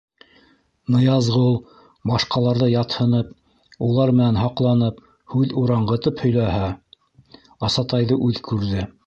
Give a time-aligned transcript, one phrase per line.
[0.93, 1.59] Ныязғол,
[2.11, 3.29] башҡаларҙы ятһынып,
[3.89, 6.73] улар менән һаҡланып, һүҙ ураңғытып һөйләһә,
[7.71, 8.91] Асатайҙы үҙ күрҙе.